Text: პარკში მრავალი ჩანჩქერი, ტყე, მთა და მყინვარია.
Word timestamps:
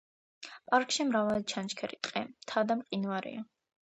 პარკში 0.71 1.05
მრავალი 1.09 1.43
ჩანჩქერი, 1.51 1.99
ტყე, 2.07 2.23
მთა 2.31 2.63
და 2.71 2.79
მყინვარია. 2.83 3.45